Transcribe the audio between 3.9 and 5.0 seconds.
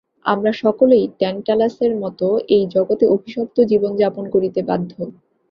যাপন করিতে বাধ্য।